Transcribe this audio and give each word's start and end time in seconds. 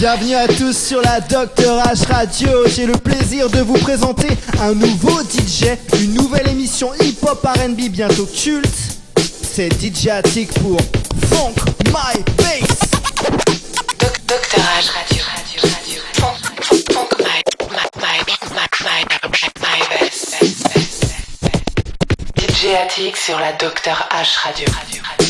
Bienvenue 0.00 0.34
à 0.34 0.48
tous 0.48 0.72
sur 0.72 1.02
la 1.02 1.20
Dr 1.20 1.76
H 1.84 2.06
Radio. 2.06 2.66
J'ai 2.68 2.86
le 2.86 2.94
plaisir 2.94 3.50
de 3.50 3.60
vous 3.60 3.76
présenter 3.76 4.28
un 4.62 4.72
nouveau 4.72 5.20
DJ, 5.20 5.76
une 6.00 6.14
nouvelle 6.14 6.48
émission 6.48 6.90
hip-hop 6.94 7.44
R&B 7.44 7.90
bientôt 7.90 8.24
culte. 8.24 8.66
C'est 9.18 9.70
DJ 9.70 10.08
Attic 10.08 10.54
pour 10.54 10.78
Funk 11.28 11.52
My 11.88 12.18
Bass. 12.38 12.78
Dr 14.26 14.56
H 14.56 14.88
Radio, 14.88 15.22
Radio, 15.36 15.60
Radio. 15.68 16.00
DJ 22.38 22.74
Attic 22.74 23.18
sur 23.18 23.38
la 23.38 23.52
Dr 23.52 24.08
H 24.10 24.38
Radio, 24.46 24.66
Radio, 24.72 25.29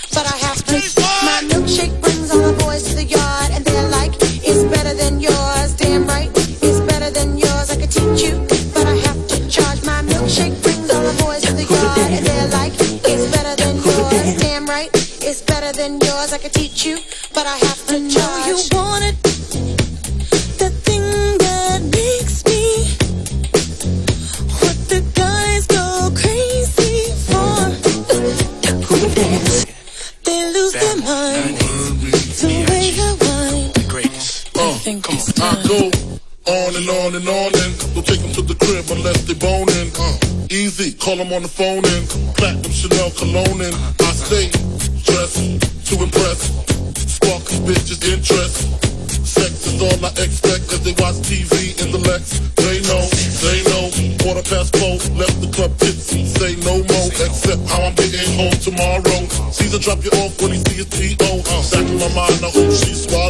better 15.61 15.77
than 15.77 15.99
yours. 16.01 16.33
I 16.33 16.39
could 16.39 16.53
teach 16.53 16.85
you, 16.85 16.97
but 17.35 17.45
I 17.45 17.55
have 17.67 17.85
to 17.87 17.97
charge. 18.09 18.47
you 18.49 18.57
want 18.75 19.03
it. 19.05 19.15
The 20.61 20.69
thing 20.85 21.37
that 21.45 21.79
makes 21.99 22.35
me 22.49 22.63
what 24.61 24.77
the 24.89 25.01
guys 25.13 25.67
go 25.67 25.85
crazy 26.21 27.13
for. 27.29 27.53
They 30.25 30.41
lose 30.55 30.73
their 30.73 30.97
mind. 31.05 31.57
The 32.41 32.51
way 32.69 32.87
I 32.97 33.11
whine. 33.21 33.71
I 34.57 34.77
think 34.85 35.03
Come 35.05 35.15
it's 35.15 35.39
on, 35.39 35.47
I 35.47 35.53
time. 35.53 35.67
go 35.67 35.81
on 36.57 36.75
and 36.79 36.89
on 36.89 37.15
and 37.19 37.27
on 37.29 37.51
and 37.61 37.71
don't 37.93 38.05
take 38.05 38.21
them 38.21 38.33
to 38.33 38.41
the 38.41 38.55
crib 38.55 38.85
unless 38.97 39.21
they 39.25 39.35
boning. 39.35 39.91
Uh, 39.93 40.17
easy, 40.49 40.93
call 40.93 41.17
them 41.17 41.31
on 41.33 41.43
the 41.43 41.47
phone 41.47 41.85
and 41.85 42.03
platinum 42.35 42.71
Chanel 42.71 43.11
cologne 43.11 43.61
and 43.61 43.75
I 44.01 44.11
stay 44.25 44.49
dressed 45.21 45.85
to 45.85 46.01
impress. 46.01 46.39
Spark 46.97 47.43
bitches 47.65 48.01
interest. 48.09 48.57
Sex 49.25 49.67
is 49.67 49.81
all 49.81 50.05
I 50.05 50.09
expect 50.17 50.73
as 50.73 50.81
they 50.81 50.93
watch 50.97 51.21
TV 51.29 51.77
in 51.83 51.91
the 51.91 52.01
Lex. 52.09 52.39
They 52.57 52.81
know, 52.89 53.05
they 53.45 53.61
know. 53.69 53.85
Quarter 54.23 54.45
past 54.49 54.75
four, 54.77 54.97
left 55.17 55.37
the 55.41 55.49
club 55.53 55.77
tipsy. 55.77 56.25
Say 56.25 56.55
no 56.65 56.81
more, 56.81 57.09
except 57.21 57.61
how 57.69 57.83
I'm 57.85 57.95
getting 57.95 58.33
home 58.33 58.57
tomorrow. 58.65 59.19
Caesar 59.51 59.79
drop 59.79 60.03
you 60.03 60.11
off 60.21 60.41
when 60.41 60.51
he 60.53 60.59
see 60.65 60.81
his 60.81 60.89
P.O. 60.89 61.31
Back 61.69 61.85
in 61.85 61.99
my 61.99 62.09
mind, 62.17 62.41
now 62.41 62.49
who 62.49 62.71
she 62.71 62.93
swallow. 62.93 63.20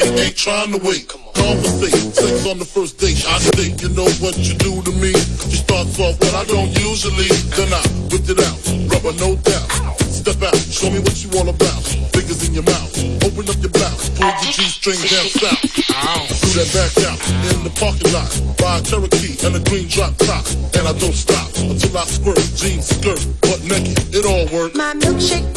Must 0.00 0.20
ain't 0.20 0.36
trying 0.36 0.72
to 0.72 0.78
wait. 0.78 1.08
Conversate, 1.08 2.14
sex 2.14 2.46
on 2.46 2.58
the 2.58 2.64
first 2.64 2.98
date. 2.98 3.24
I 3.28 3.38
think 3.56 3.82
you 3.82 3.88
know 3.90 4.08
what 4.20 4.36
you 4.38 4.54
do 4.56 4.82
to 4.82 4.92
me. 4.92 5.12
She 5.48 5.60
starts 5.60 5.98
off 6.00 6.16
when 6.20 6.34
I 6.34 6.44
don't 6.44 6.72
usually. 6.78 7.28
Then 7.56 7.72
I 7.72 7.82
whip 8.08 8.24
it 8.28 8.40
out, 8.40 8.60
rubber 8.92 9.14
no 9.18 9.36
doubt. 9.36 9.68
Step 10.00 10.42
out, 10.42 10.56
show 10.56 10.90
me 10.90 11.00
what 11.00 11.16
you 11.24 11.30
all 11.38 11.48
about. 11.48 11.80
Fingers 12.12 12.46
in 12.46 12.54
your 12.54 12.64
mouth, 12.64 12.92
open 13.24 13.48
up 13.48 13.56
your 13.60 13.72
blouse, 13.72 14.10
pull 14.10 14.28
your 14.28 14.52
G-string 14.52 15.00
down 15.08 15.28
south. 15.40 15.64
Do 15.64 16.48
that 16.60 16.68
back 16.76 16.92
out 17.08 17.18
in 17.56 17.64
the 17.64 17.72
parking 17.80 18.12
lot. 18.12 18.28
Buy 18.60 18.78
a 18.78 18.82
Cherokee 18.84 19.36
and 19.46 19.56
a 19.56 19.62
green 19.68 19.88
drop 19.88 20.16
top, 20.20 20.44
and 20.76 20.84
I 20.84 20.92
don't 20.98 21.16
stop 21.16 21.48
until 21.56 21.96
I 21.96 22.04
squirt. 22.04 22.40
Jeans, 22.56 22.88
skirt, 22.88 23.20
butt 23.40 23.64
naked, 23.64 24.12
it 24.12 24.24
all 24.28 24.44
works. 24.52 24.76
My 24.76 24.92
milkshake 24.94 25.49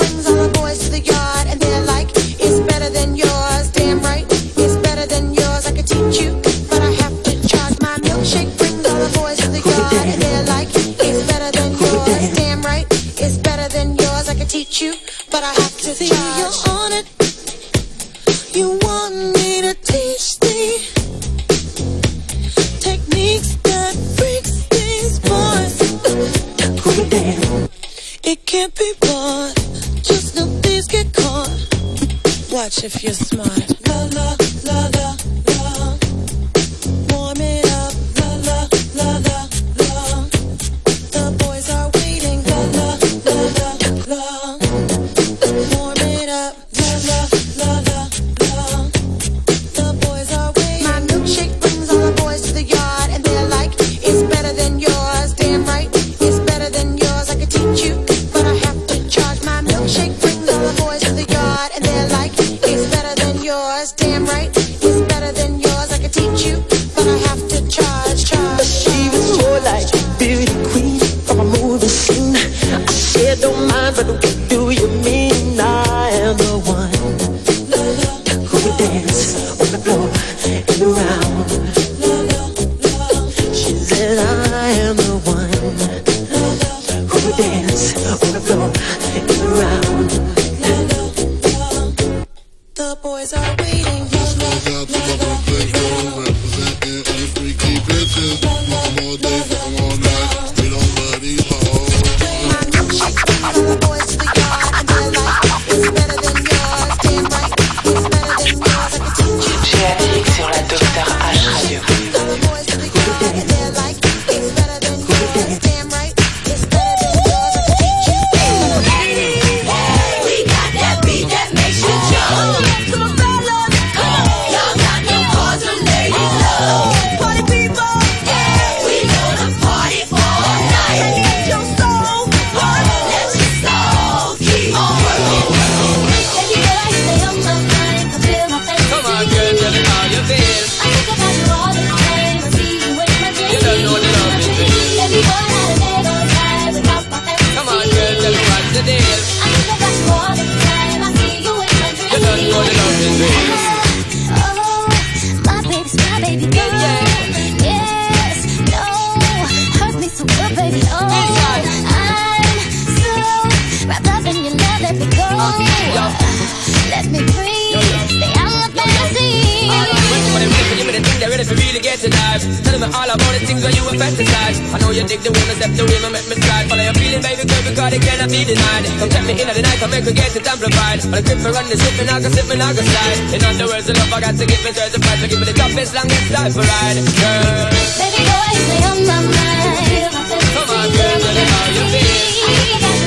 make 179.94 180.06
her 180.06 180.14
get 180.14 180.36
it 180.36 180.48
and 180.48 180.60
provide. 180.60 181.02
But 181.12 181.22
I 181.22 181.36
grip 181.38 181.68
the 181.70 181.78
zip 181.78 181.98
and 182.02 182.10
I 182.10 182.18
can 182.22 182.32
sip 182.34 182.50
and 182.50 182.62
I 182.62 182.74
can 182.74 182.86
slide. 182.86 183.20
In 183.36 183.42
other 183.46 183.68
words, 183.70 183.86
the 183.86 183.94
love 183.94 184.14
I 184.14 184.20
got 184.26 184.36
to 184.42 184.46
give 184.46 184.66
it 184.66 184.76
certified. 184.76 185.30
Give 185.30 185.40
me 185.40 185.46
the 185.46 185.54
toughest, 185.54 185.94
longest 185.94 186.32
life 186.34 186.56
ride. 186.58 186.98
Girl. 187.22 187.70
Baby, 188.02 188.22
you're 188.26 188.90
on 188.90 189.00
my 189.06 189.20
mind. 189.30 190.14
Come 190.54 190.70
on, 190.74 190.88
girl, 190.98 191.18
let 191.22 191.34
me 191.38 191.44
know 191.46 191.66
you 191.78 191.86
feel. 191.94 193.03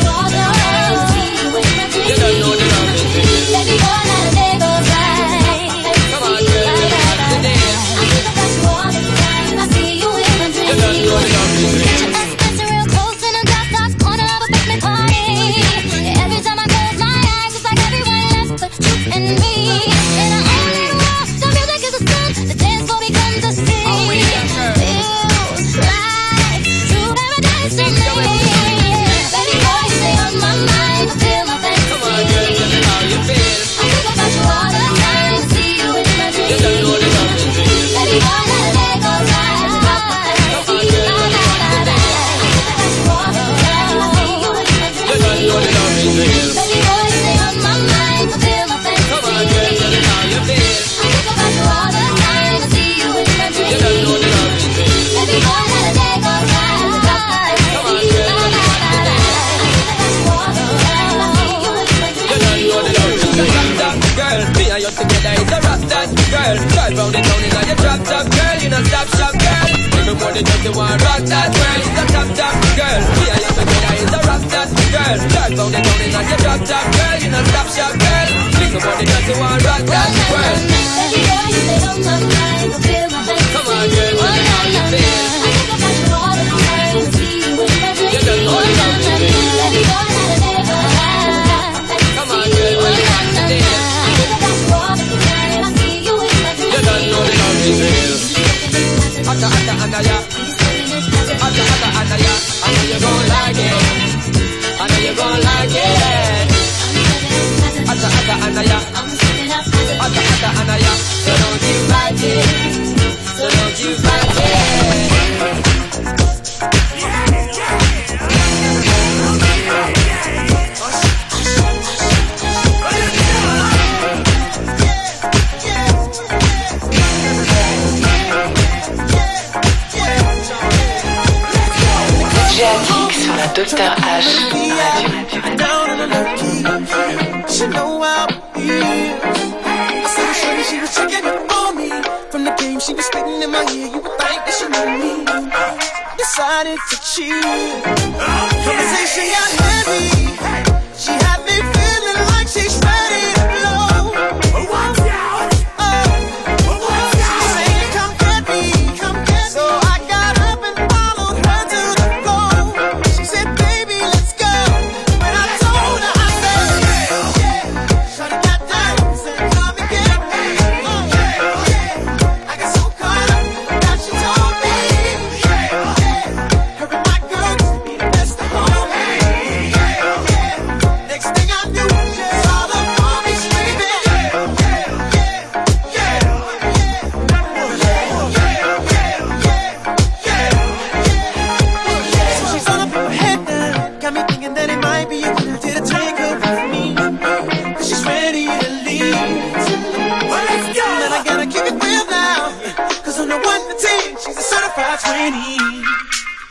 20. 204.99 205.85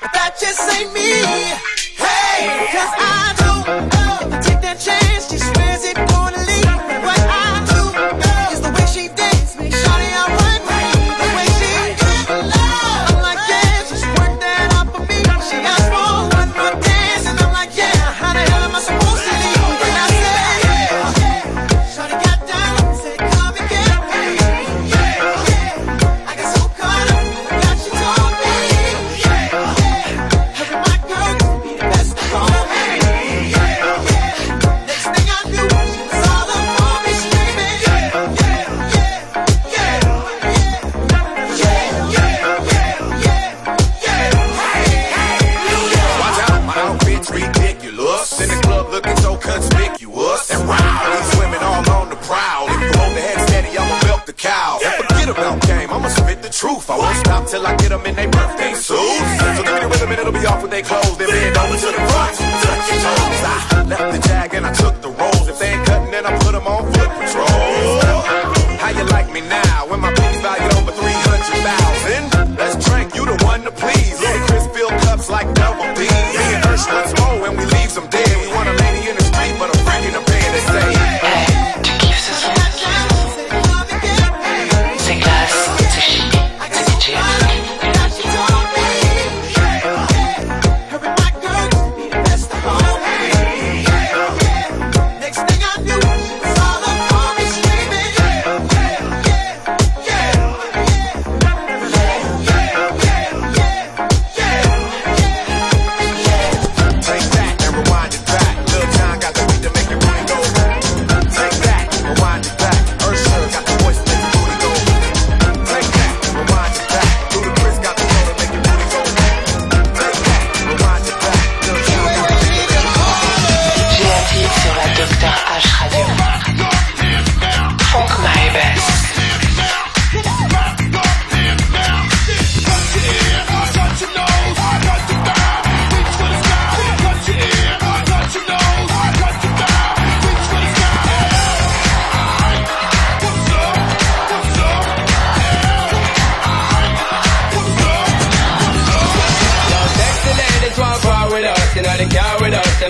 But 0.01 0.13
that 0.13 0.37
just 0.39 0.61
ain't 0.77 0.93
me. 0.93 1.23
Hey, 1.97 2.69
cause 2.71 2.93
I 2.93 3.14
the 64.15 64.27
jag 64.27 64.53
and 64.53 64.65
I 64.65 64.74
took 64.74 65.01
the 65.01 65.04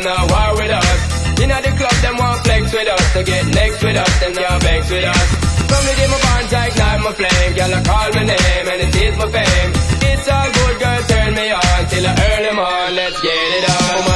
not 0.05 0.29
war 0.29 0.51
with 0.61 0.69
us. 0.69 0.99
In 1.41 1.49
the 1.49 1.73
club, 1.73 1.97
them 2.05 2.15
want 2.21 2.37
flex 2.45 2.71
with 2.71 2.87
us. 2.87 3.05
To 3.13 3.23
get 3.23 3.43
next 3.47 3.83
with 3.83 3.97
us, 3.97 4.19
them 4.21 4.33
not 4.33 4.61
vex 4.61 4.89
with 4.89 5.03
us. 5.03 5.27
From 5.65 5.83
the 5.87 5.93
day 5.97 6.07
my 6.13 6.19
bonds 6.21 6.53
I 6.53 6.67
ignite 6.69 7.01
my 7.01 7.11
flame, 7.19 7.51
girl 7.57 7.73
I 7.73 7.81
call 7.81 8.09
my 8.13 8.23
name 8.23 8.65
and 8.71 8.79
it 8.85 8.95
is 8.95 9.15
my 9.17 9.27
fame. 9.33 9.71
It's 10.09 10.27
all 10.29 10.49
good, 10.57 10.75
girl, 10.79 11.01
turn 11.09 11.33
me 11.33 11.47
on 11.51 11.81
till 11.89 12.05
earn 12.05 12.41
them 12.45 12.59
on. 12.59 12.95
Let's 12.95 13.19
get 13.19 13.49
it 13.57 13.65
on. 13.69 14.14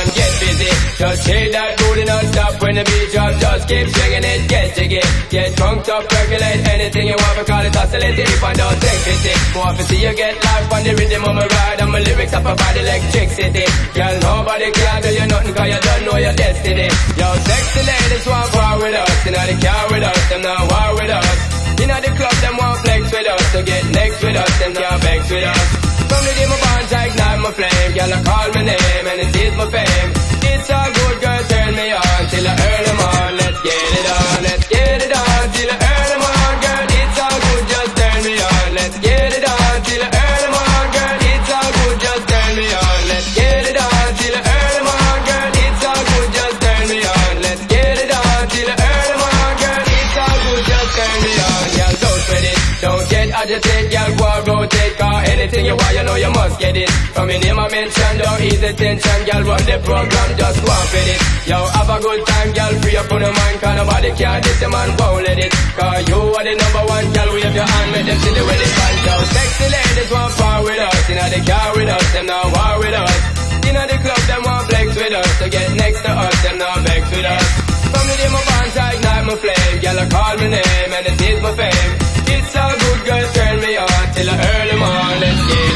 Just 1.00 1.24
shake 1.24 1.56
that 1.56 1.80
booty 1.80 2.04
non-stop 2.04 2.60
when 2.60 2.76
the 2.76 2.84
beat 2.84 3.08
drop. 3.16 3.32
Just 3.40 3.72
keep 3.72 3.88
swinging 3.88 4.20
it, 4.20 4.42
get 4.52 4.68
jiggy. 4.76 5.00
Get 5.32 5.56
drunk 5.56 5.88
up, 5.88 6.04
percolate 6.12 6.60
anything 6.76 7.08
you 7.08 7.16
want, 7.16 7.36
because 7.40 7.72
it's 7.72 7.78
oscillating 7.80 8.28
if 8.28 8.44
I 8.44 8.52
don't 8.52 8.78
take 8.84 9.02
pity. 9.08 9.34
Want 9.56 9.80
to 9.80 9.84
see 9.88 10.00
you 10.04 10.12
get 10.12 10.36
life 10.44 10.68
on 10.76 10.84
the 10.84 10.92
rhythm 11.00 11.24
of 11.24 11.34
my 11.40 11.48
ride, 11.48 11.80
and 11.80 11.92
my 11.96 12.04
lyrics 12.04 12.36
up 12.36 12.44
about 12.44 12.76
electricity. 12.76 13.64
Girl, 13.96 14.16
nobody 14.20 14.68
can 14.76 15.00
do 15.00 15.10
you 15.16 15.26
nothing, 15.32 15.56
cause 15.56 15.70
you 15.72 15.80
don't 15.80 16.04
know 16.04 16.18
your 16.20 16.36
destiny. 16.36 16.88
Yo, 17.16 17.28
sexy 17.48 17.82
ladies 17.88 18.26
want 18.28 18.50
war 18.60 18.76
with 18.84 18.96
us, 19.00 19.16
you 19.24 19.32
know 19.32 19.44
they 19.48 19.56
car 19.64 19.84
with 19.88 20.04
us, 20.04 20.20
them 20.28 20.42
not 20.44 20.68
war 20.68 20.90
with 21.00 21.12
us. 21.16 21.38
You 21.80 21.88
know 21.88 22.00
the 22.04 22.12
club, 22.12 22.36
them 22.44 22.56
want 22.60 22.76
flex 22.84 23.02
with 23.08 23.24
us, 23.24 23.46
to 23.56 23.60
get 23.64 23.84
next 23.96 24.20
with 24.20 24.36
us, 24.36 24.52
them 24.60 24.76
can't 24.76 25.00
vex 25.00 25.32
with 25.32 25.48
us. 25.48 25.64
From 26.12 26.22
the 26.28 26.34
day 26.36 26.48
my 26.52 26.60
bonds 26.60 26.92
I 26.92 27.08
ignite 27.08 27.40
my 27.40 27.52
flame, 27.56 27.90
girl 27.96 28.12
I 28.12 28.20
call 28.20 28.48
my 28.52 28.64
name 28.68 29.06
and 29.08 29.20
it 29.24 29.36
is 29.40 29.54
my 29.56 29.68
fame. 29.72 30.29
It's 30.44 30.70
all 30.70 30.92
good, 30.94 31.22
girl, 31.22 31.44
turn 31.50 31.76
me 31.76 31.92
on 31.92 32.28
till 32.30 32.48
I 32.48 32.54
earn. 32.54 32.88
Let's 33.40 33.60
get 34.68 35.02
it 35.02 35.12
on, 35.16 35.44
till 35.54 35.70
I 35.70 35.78
earn 35.80 36.56
girl. 36.64 36.86
It's 37.00 37.20
all 37.20 37.38
good, 37.46 37.64
just 37.70 37.92
turn 38.00 38.20
me 38.24 38.34
on. 38.40 38.68
Let's 38.76 38.98
get 39.00 39.34
it 39.38 39.46
on 39.50 39.84
till 39.84 40.04
I 40.04 40.10
earn 40.20 40.88
girl. 40.96 41.18
It's 41.30 41.50
all 41.50 41.72
good, 41.78 41.98
just 42.00 42.24
turn 42.30 42.52
me 42.58 42.66
on. 42.70 43.02
Let's 43.10 43.30
get 43.36 43.68
it 43.68 43.78
on 48.12 48.48
till 48.50 48.70
I 48.70 48.78
earn 48.80 49.54
girl. 49.60 49.84
It's 49.98 50.18
all 50.24 50.38
good, 50.46 50.64
just 50.70 50.92
turn 50.98 51.18
me 51.24 51.34
on. 51.48 51.64
Don't 52.00 52.22
sweat 52.26 52.46
it, 52.52 52.58
don't 52.82 53.06
get 53.10 53.28
agitated, 53.30 53.92
girl. 53.92 54.19
Anything 55.60 55.66
you 55.66 55.76
want, 55.76 55.94
you 55.96 56.04
know 56.04 56.16
you 56.16 56.32
must 56.32 56.60
get 56.60 56.76
it. 56.76 56.90
From 57.14 57.30
your 57.30 57.40
name 57.40 57.60
I 57.60 57.68
mention, 57.70 58.12
don't 58.18 58.42
ease 58.42 58.62
the 58.62 58.72
tension, 58.74 59.20
girl. 59.28 59.44
Run 59.44 59.64
the 59.68 59.78
program, 59.84 60.30
just 60.40 60.60
go 60.64 60.72
and 60.72 61.10
it. 61.10 61.22
Yo, 61.48 61.58
have 61.76 61.90
a 61.90 61.98
good 62.00 62.22
time, 62.26 62.50
girl. 62.56 62.74
Free 62.80 62.98
up 62.98 63.12
on 63.12 63.22
your 63.22 63.34
mind, 63.34 63.58
cause 63.60 63.76
nobody 63.76 64.10
can 64.16 64.42
diss 64.42 64.60
the 64.60 64.70
man, 64.70 64.90
won't 64.96 65.24
let 65.28 65.40
it. 65.40 65.52
Cause 65.76 66.04
you 66.08 66.20
are 66.20 66.46
the 66.48 66.54
number 66.56 66.84
one, 66.88 67.06
girl. 67.12 67.30
Wave 67.36 67.56
your 67.56 67.68
hand, 67.68 67.88
make 67.92 68.06
them 68.08 68.20
see 68.20 68.34
the 68.34 68.44
way 68.48 68.58
they 68.60 68.72
Yo, 69.00 69.16
sexy 69.36 69.68
ladies 69.70 70.12
want 70.12 70.32
part 70.40 70.64
with 70.64 70.80
us, 70.80 71.02
you 71.10 71.16
know 71.16 71.28
they 71.30 71.44
car 71.44 71.68
with 71.76 71.90
us, 71.90 72.06
them 72.14 72.26
not 72.26 72.46
war 72.52 72.76
with 72.80 72.96
us. 72.96 73.16
You 73.66 73.72
know 73.76 73.86
the 73.86 73.98
club, 74.00 74.22
them 74.28 74.42
want 74.44 74.64
flex 74.70 74.88
with 74.96 75.14
us, 75.14 75.32
to 75.40 75.46
get 75.50 75.68
next 75.76 76.02
to 76.02 76.12
us, 76.12 76.36
them 76.44 76.58
not 76.58 76.78
vex 76.88 77.04
with 77.12 77.28
us. 77.28 77.46
From 77.92 78.06
the 78.08 78.16
day 78.18 78.30
my 78.32 78.42
bonds 78.48 78.76
ignite 78.80 79.26
my 79.28 79.36
flame, 79.36 79.76
girl 79.82 80.00
I 80.00 80.06
call 80.10 80.36
my 80.40 80.48
name 80.48 80.92
and 80.94 81.06
it 81.06 81.22
is 81.22 81.42
my 81.44 81.52
fame. 81.54 81.99
It's 82.42 82.56
all 82.56 82.72
good, 82.72 83.06
girl, 83.06 83.32
turn 83.34 83.60
me 83.60 83.76
on 83.76 84.14
till 84.14 84.30
earn 84.30 84.68
them 84.70 84.82
on. 84.82 85.69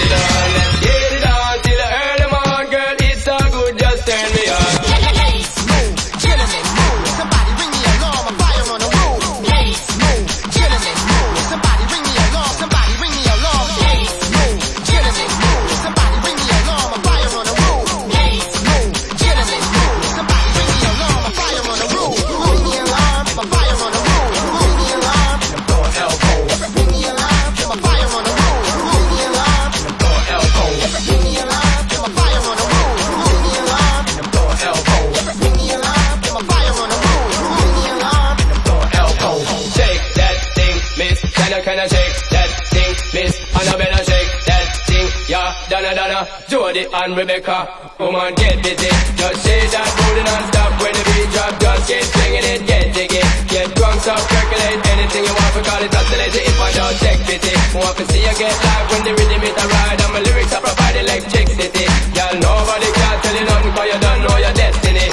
Donna, 45.84 46.00
Donna, 46.00 46.22
Jody 46.48 46.88
and 46.88 47.12
Rebecca. 47.12 47.68
Woman, 48.00 48.32
get 48.40 48.56
busy. 48.64 48.88
Just 49.20 49.36
shake 49.44 49.68
that 49.76 49.84
booty 50.00 50.24
non-stop 50.24 50.72
when 50.80 50.96
the 50.96 51.04
beat 51.12 51.28
drop. 51.36 51.52
Just 51.60 51.84
keep 51.92 52.04
swinging 52.08 52.46
it, 52.56 52.62
get 52.64 52.86
jiggy. 52.96 53.20
Get 53.52 53.68
drunk, 53.76 54.00
stop, 54.00 54.24
percolate 54.24 54.80
anything 54.80 55.28
you 55.28 55.36
want. 55.36 55.52
For 55.52 55.64
call 55.68 55.84
it 55.84 55.92
oscillating 55.92 56.46
if 56.48 56.56
I 56.56 56.70
don't 56.72 56.98
take 57.04 57.22
pity. 57.28 57.52
Want 57.76 57.96
to 58.00 58.04
see 58.08 58.24
you 58.24 58.32
get 58.32 58.56
live 58.64 58.88
when 58.96 59.02
the 59.04 59.12
rhythm 59.12 59.44
is 59.44 59.56
a 59.60 59.66
ride. 59.68 60.00
And 60.00 60.12
my 60.16 60.22
lyrics 60.24 60.54
are 60.56 60.64
provide 60.64 60.96
electricity. 61.04 61.86
Y'all 62.16 62.36
nobody 62.40 62.90
can 62.96 63.16
tell 63.20 63.36
you 63.36 63.44
nothing 63.44 63.74
cause 63.76 63.90
you 63.92 64.00
don't 64.00 64.20
know 64.24 64.38
your 64.40 64.56
destiny. 64.56 65.08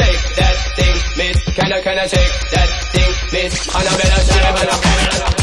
Shake 0.00 0.22
that 0.40 0.56
thing, 0.80 0.96
miss. 1.20 1.36
Can 1.52 1.68
I, 1.68 1.78
can 1.84 1.96
I 2.00 2.06
shake 2.08 2.32
that 2.56 2.68
thing, 2.88 3.12
miss? 3.36 3.52
And 3.68 3.84
I 3.84 3.92
better 4.00 4.20
shake 4.24 4.48
and 4.48 4.70
I 4.72 5.35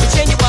next 0.00 0.14
to. 0.14 0.32
The 0.32 0.41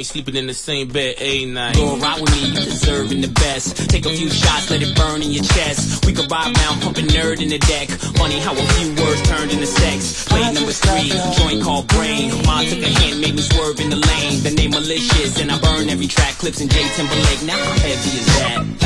me 0.00 0.04
sleeping 0.04 0.34
in 0.34 0.46
the 0.46 0.54
same 0.54 0.88
bed 0.88 1.14
a 1.18 1.44
night. 1.44 1.76
Go 1.76 1.98
ride 1.98 2.18
with 2.22 2.32
me, 2.32 2.48
you 2.48 2.54
deserving 2.54 3.20
the 3.20 3.28
best. 3.28 3.90
Take 3.90 4.06
a 4.06 4.08
few 4.08 4.30
shots, 4.30 4.70
let 4.70 4.80
it 4.80 4.96
burn 4.96 5.20
in 5.20 5.30
your 5.30 5.44
chest. 5.44 6.06
We 6.06 6.14
could 6.14 6.30
ride 6.30 6.56
round, 6.56 6.80
pumping 6.80 7.04
N.E.R.D. 7.04 7.42
in 7.44 7.50
the 7.50 7.58
deck. 7.58 7.90
Funny 8.16 8.40
how 8.40 8.52
a 8.52 8.64
few 8.80 8.96
words 8.96 9.20
turned 9.28 9.52
into 9.52 9.66
sex. 9.66 10.24
Play 10.24 10.40
number 10.54 10.72
three, 10.72 11.12
joint 11.36 11.62
called 11.62 11.86
brain. 11.88 12.30
Mom 12.46 12.64
took 12.64 12.80
a 12.80 12.88
hand, 12.88 13.20
made 13.20 13.34
me 13.34 13.42
swerve 13.42 13.78
in 13.78 13.90
the 13.90 14.00
lane. 14.00 14.42
The 14.42 14.52
name 14.56 14.70
malicious, 14.70 15.38
and 15.38 15.52
I 15.52 15.60
burn 15.60 15.90
every 15.90 16.06
track. 16.06 16.32
Clips 16.40 16.62
and 16.62 16.70
J 16.70 16.80
Timberlake. 16.96 17.42
Now 17.44 17.58
how 17.60 17.76
heavy 17.84 18.16
is 18.16 18.26
that? 18.40 18.80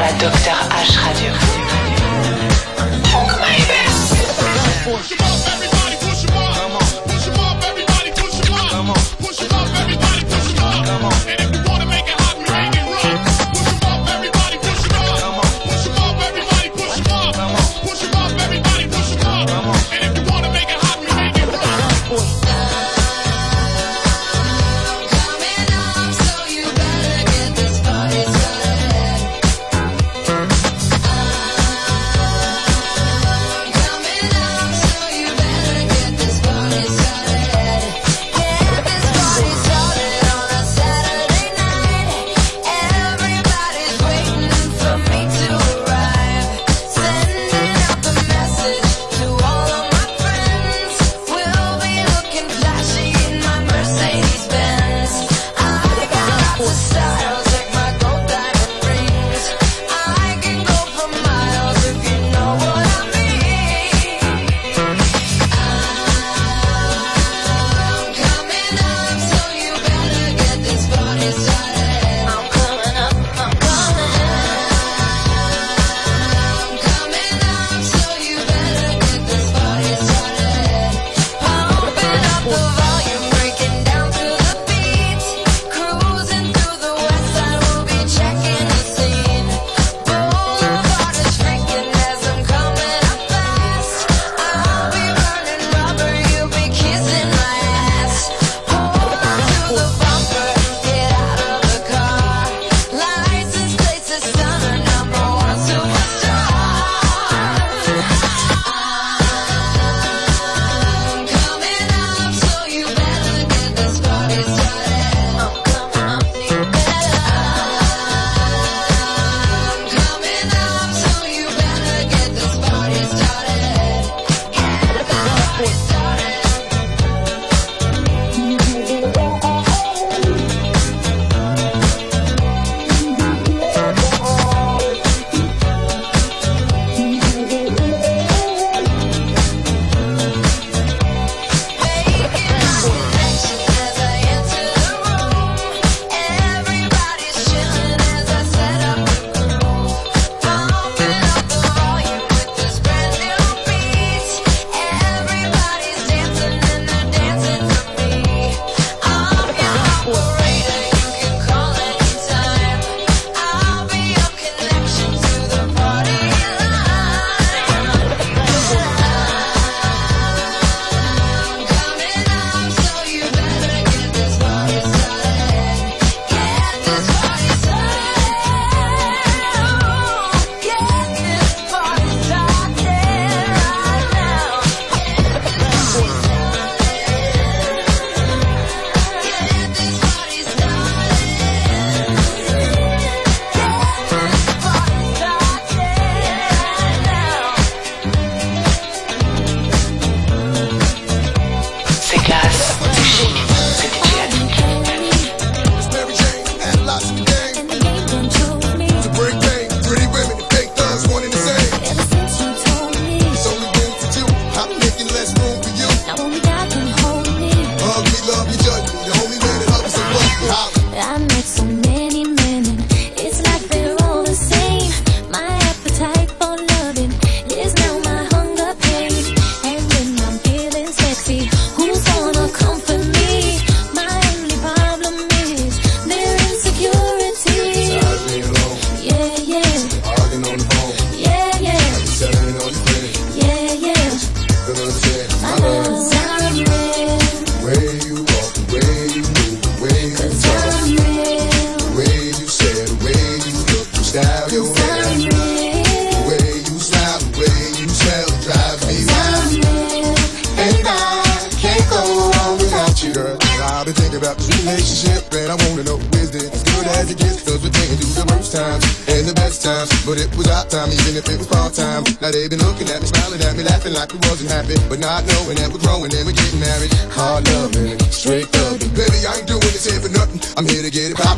la 0.00 0.12
Docteur 0.14 0.56
H 0.70 0.96
Radio. 0.96 1.30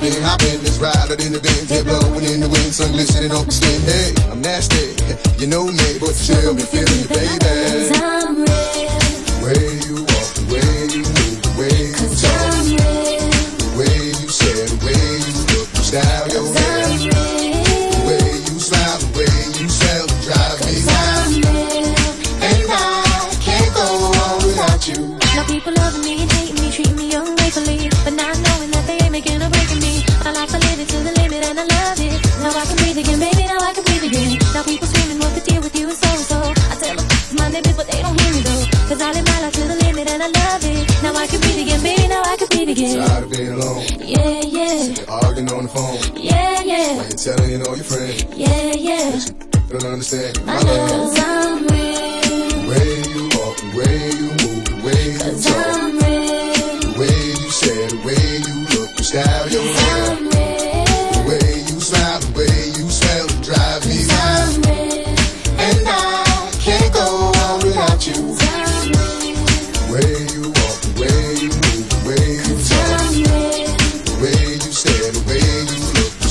been 0.03 0.55
in 0.55 0.65
this 0.65 0.79
ride 0.79 1.11
in 1.21 1.33
the 1.33 1.39
Benz, 1.39 1.71
head 1.71 1.85
blowing 1.85 2.25
in 2.25 2.41
the 2.41 2.49
wind, 2.49 2.75
sun 2.75 2.91
glistening 2.93 3.31
on 3.31 3.47
my 3.47 3.53
skin. 3.53 3.81
Hey, 3.83 4.15
I'm 4.31 4.41
nasty, 4.41 4.97
you 5.39 5.47
know 5.47 5.67
me, 5.67 5.99
but 6.01 6.15
still 6.15 6.55
me 6.55 6.63
feeling 6.63 7.03
you, 7.03 7.09
baby. 7.09 7.39
Cause 7.39 8.01
I'm 8.01 8.37
real. 8.43 9.47
Wait. 9.47 9.82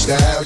stab 0.01 0.40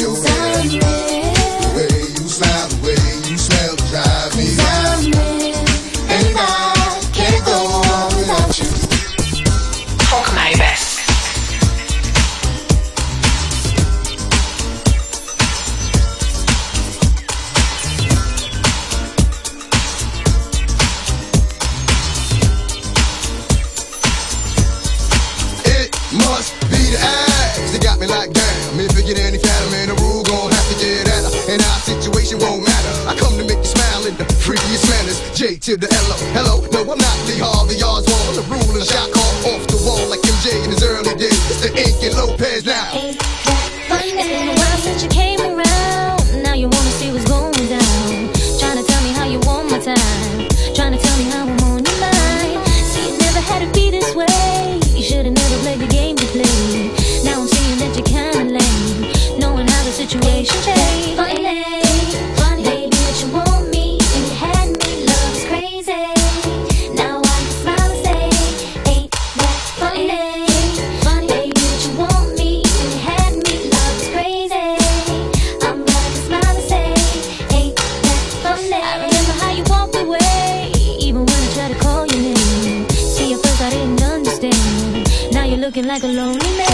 like 85.95 86.03
a 86.03 86.07
lonely 86.07 86.57
man. 86.57 86.64